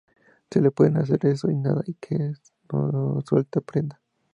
[0.55, 1.47] no le pueden hacer eso.
[1.49, 2.33] nada, y que
[2.73, 4.01] no suelta prenda.